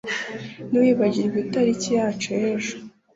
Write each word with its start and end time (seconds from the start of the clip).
Ntiwibagirwe 0.67 1.37
itariki 1.45 1.89
yacu 1.97 2.29
ejo 2.49 2.73